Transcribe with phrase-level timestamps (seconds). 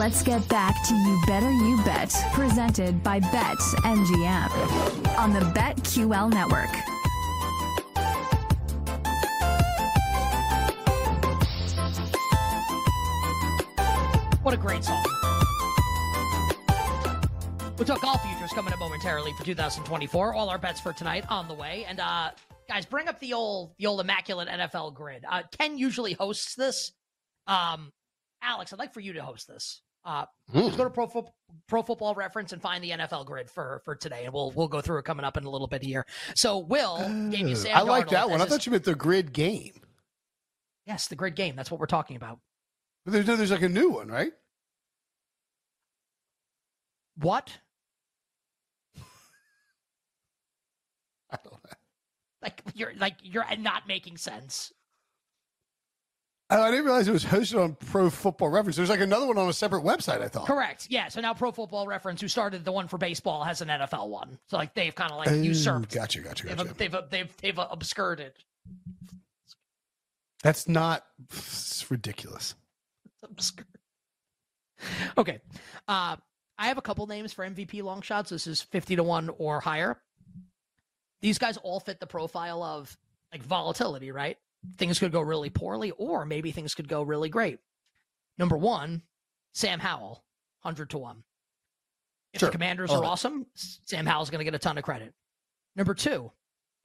[0.00, 6.32] Let's get back to You Better You Bet, presented by Bet MGM on the BetQL
[6.32, 6.70] network.
[14.42, 15.04] What a great song.
[17.76, 20.32] We'll talk golf futures coming up momentarily for 2024.
[20.32, 21.84] All our bets for tonight on the way.
[21.86, 22.30] And uh
[22.70, 25.26] guys, bring up the old the old immaculate NFL grid.
[25.30, 26.90] Uh Ken usually hosts this.
[27.46, 27.92] Um
[28.42, 29.82] Alex, I'd like for you to host this.
[30.04, 31.32] Uh, Let's go to Pro, Fo-
[31.68, 34.80] Pro Football Reference and find the NFL grid for for today, and we'll we'll go
[34.80, 36.06] through it coming up in a little bit here.
[36.34, 36.98] So, Will
[37.30, 38.40] gave you Sam I like Darnold that one.
[38.40, 39.74] I his- thought you meant the grid game.
[40.86, 41.54] yes, the grid game.
[41.54, 42.38] That's what we're talking about.
[43.04, 44.32] But there's, there's like a new one, right?
[47.16, 47.58] What?
[51.30, 51.70] I don't know.
[52.42, 54.72] Like you're like you're not making sense.
[56.52, 58.76] Oh, I didn't realize it was hosted on Pro Football Reference.
[58.76, 60.20] There's like another one on a separate website.
[60.20, 60.46] I thought.
[60.46, 60.88] Correct.
[60.90, 61.06] Yeah.
[61.08, 64.38] So now Pro Football Reference, who started the one for baseball, has an NFL one.
[64.48, 65.94] So like they've kind of like Oh, usurped.
[65.94, 66.74] Gotcha, gotcha, They've, gotcha.
[66.74, 68.32] they've they've they've obscured
[70.42, 71.04] That's not.
[71.32, 72.54] It's ridiculous.
[73.22, 73.66] Obscured.
[75.18, 75.40] Okay.
[75.86, 76.16] Uh,
[76.58, 78.30] I have a couple names for MVP long shots.
[78.30, 80.00] This is fifty to one or higher.
[81.20, 82.96] These guys all fit the profile of
[83.32, 84.36] like volatility, right?
[84.78, 87.58] Things could go really poorly, or maybe things could go really great.
[88.38, 89.02] Number one,
[89.54, 90.24] Sam Howell,
[90.60, 91.24] hundred to one.
[92.32, 92.48] If Sure.
[92.48, 93.08] the Commanders Love are it.
[93.08, 95.12] awesome, Sam Howell's going to get a ton of credit.
[95.76, 96.30] Number two,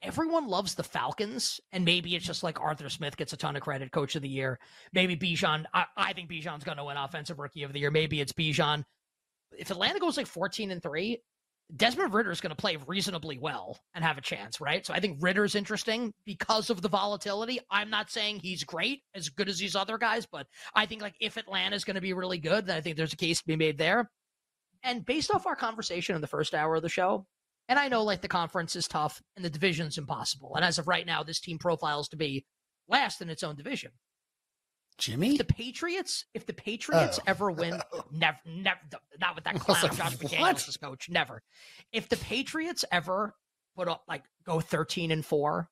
[0.02, 3.62] everyone loves the Falcons, and maybe it's just like Arthur Smith gets a ton of
[3.62, 4.58] credit, Coach of the Year.
[4.92, 5.64] Maybe Bijan.
[5.72, 7.90] I, I think Bijan's going to win Offensive Rookie of the Year.
[7.90, 8.84] Maybe it's Bijan.
[9.56, 11.22] If Atlanta goes like fourteen and three,
[11.74, 14.86] Desmond Ridder is going to play reasonably well and have a chance, right?
[14.86, 17.58] So I think Ridder's interesting because of the volatility.
[17.70, 21.16] I'm not saying he's great, as good as these other guys, but I think like
[21.20, 23.56] if Atlanta's going to be really good, then I think there's a case to be
[23.56, 24.10] made there.
[24.84, 27.26] And based off our conversation in the first hour of the show,
[27.68, 30.54] and I know like the conference is tough and the division's impossible.
[30.54, 32.46] And as of right now, this team profiles to be
[32.88, 33.90] last in its own division.
[34.98, 35.32] Jimmy.
[35.32, 37.24] If the Patriots, if the Patriots Oh.
[37.26, 37.80] ever win,
[38.10, 38.80] never, never,
[39.20, 40.16] not with that clown like, Josh?
[40.16, 41.42] McDaniels as coach, never.
[41.92, 43.34] If the Patriots ever
[43.76, 45.68] put up like go thirteen and four,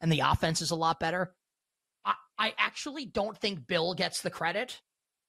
[0.00, 1.34] and the offense is a lot better,
[2.04, 4.80] I, I actually don't think Bill gets the credit.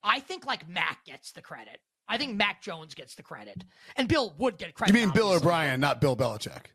[0.03, 1.79] I think like Mac gets the credit.
[2.07, 3.63] I think Mac Jones gets the credit,
[3.95, 4.95] and Bill would get credit.
[4.95, 5.31] You mean Bill.
[5.31, 6.65] O'Brien, not Bill Belichick?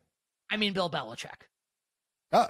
[0.51, 1.43] I mean Bill Belichick.
[2.33, 2.49] Oh,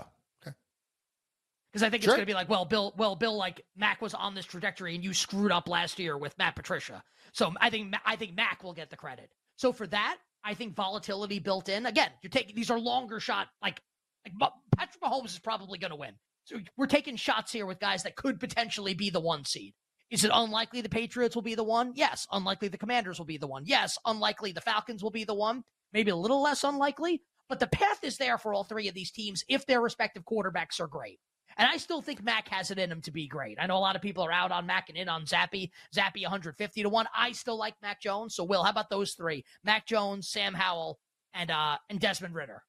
[1.78, 2.14] Because I think Sure.
[2.14, 4.96] it's going to be like, well, Bill, well, Bill, like Mac was on this trajectory,
[4.96, 7.04] and you screwed up last year with Matt Patricia.
[7.32, 9.30] So I think I think Mac will get the credit.
[9.54, 11.86] So for that, I think volatility built in.
[11.86, 13.46] Again, you're taking these are longer shot.
[13.62, 13.80] Like
[14.24, 16.14] like Patrick Mahomes is probably going to win.
[16.44, 19.74] So we're taking shots here with guys that could potentially be the one seed.
[20.10, 21.92] Is it unlikely the Patriots will be the one?
[21.94, 22.26] Yes.
[22.32, 23.64] Unlikely the Commanders will be the one.
[23.66, 23.98] Yes.
[24.04, 25.62] Unlikely the Falcons will be the one.
[25.92, 29.10] Maybe a little less unlikely, but the path is there for all three of these
[29.12, 31.20] teams if their respective quarterbacks are great.
[31.58, 33.58] And I still think Mac has it in him to be great.
[33.60, 35.70] I know a lot of people are out on Mac and in on Zappe.
[35.94, 37.06] Zappe 150 to 1.
[37.16, 38.36] I still like Mac Jones.
[38.36, 39.44] So Will, how about those three?
[39.64, 40.98] Mac Jones, Sam Howell,
[41.34, 42.62] and uh and Desmond Ridder.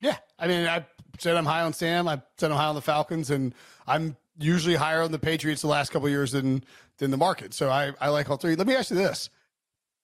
[0.00, 0.16] yeah.
[0.38, 0.86] I mean, I
[1.18, 2.08] said I'm high on Sam.
[2.08, 3.54] I said I'm high on the Falcons, and
[3.86, 6.64] I'm usually higher on the Patriots the last couple years than
[6.98, 7.52] than the market.
[7.54, 8.54] So I I like all three.
[8.54, 9.30] Let me ask you this,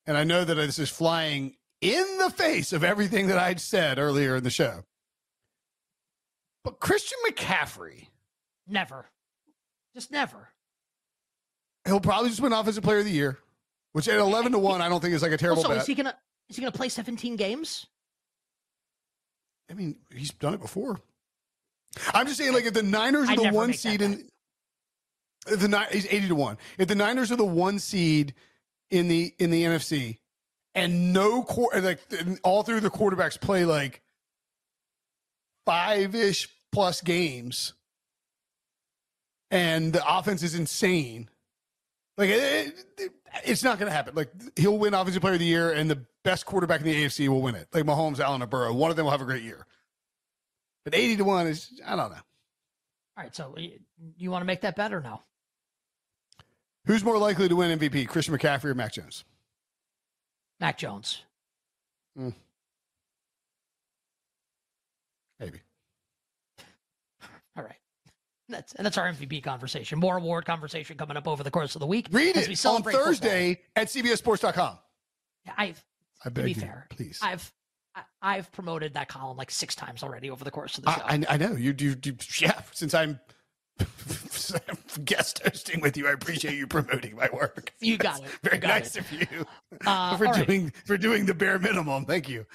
[0.06, 3.99] and I know that this is flying in the face of everything that I'd said
[3.99, 4.82] earlier in the show.
[6.69, 8.09] But Christian McCaffrey,
[8.67, 9.06] Never.
[9.94, 10.50] Just never.
[11.87, 13.38] he'll probably just win Offensive Player of the Year,
[13.93, 15.79] which at eleven to one, I don't think is like a terrible Also, bet.
[15.81, 16.15] is he gonna
[16.50, 17.87] is he gonna play 17 games?
[19.70, 21.00] I mean, he's done it before.
[22.12, 24.29] I'm just saying, like, if the Niners are the one seed in
[25.47, 26.59] the he's eighty to one.
[26.76, 28.35] If the Niners are the one seed
[28.91, 30.19] in the in the NFC,
[30.75, 32.00] and no quar like
[32.44, 34.03] all through the quarterbacks play like
[35.65, 37.75] five ish plus games
[39.50, 41.29] and the offense is insane,
[42.17, 43.12] like it, it,
[43.44, 44.15] it's not going to happen.
[44.15, 47.29] Like he'll win Offensive Player of the Year, and the best quarterback in the AFC
[47.29, 47.69] will win it.
[47.73, 49.67] Like Mahomes, Allen, or Burrow, one of them will have a great year.
[50.85, 52.17] But eighty to one is I don't know.
[53.17, 53.79] All right, so you,
[54.17, 55.23] you want to make that better now?
[56.87, 59.25] Who's more likely to win MVP, Christian McCaffrey or Mac Jones?
[60.61, 61.23] Mac Jones.
[62.17, 62.31] Hmm.
[65.38, 65.61] Maybe.
[68.49, 69.99] That's and that's our MVP conversation.
[69.99, 72.09] More award conversation coming up over the course of the week.
[72.11, 74.53] Read as it we on Thursday at CBSSports.com.
[74.53, 74.83] football.
[75.56, 75.85] I've
[76.25, 77.19] I to be you, fair, please.
[77.23, 77.53] I've
[78.23, 81.03] I've promoted that column like six times already over the course of the show.
[81.05, 81.95] I, I, I know you do.
[82.41, 83.21] Yeah, since I'm
[85.05, 87.73] guest hosting with you, I appreciate you promoting my work.
[87.81, 88.39] You got That's it.
[88.43, 89.01] Very got nice it.
[89.01, 89.47] of you
[89.87, 90.47] Uh, for all right.
[90.47, 92.05] doing for doing the bare minimum.
[92.05, 92.47] Thank you.